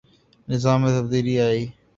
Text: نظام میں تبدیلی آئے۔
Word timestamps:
نظام 0.47 0.81
میں 0.81 0.93
تبدیلی 0.97 1.35
آئے۔ 1.39 1.61